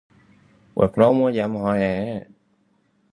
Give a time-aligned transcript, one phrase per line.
[0.75, 1.93] Quẹp râu mô dám hó hé